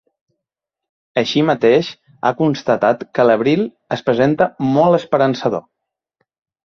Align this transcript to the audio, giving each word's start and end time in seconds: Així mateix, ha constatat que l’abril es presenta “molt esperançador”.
Així 1.21 1.43
mateix, 1.49 1.91
ha 2.29 2.33
constatat 2.41 3.05
que 3.19 3.27
l’abril 3.29 3.61
es 3.99 4.05
presenta 4.09 4.49
“molt 4.71 5.01
esperançador”. 5.01 5.63